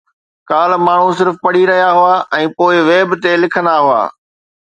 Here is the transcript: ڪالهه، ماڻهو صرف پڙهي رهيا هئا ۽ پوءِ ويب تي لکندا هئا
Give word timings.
ڪالهه، 0.51 0.79
ماڻهو 0.85 1.11
صرف 1.19 1.35
پڙهي 1.43 1.67
رهيا 1.71 1.91
هئا 1.97 2.15
۽ 2.39 2.49
پوءِ 2.61 2.81
ويب 2.87 3.15
تي 3.27 3.35
لکندا 3.45 3.77
هئا 3.89 4.01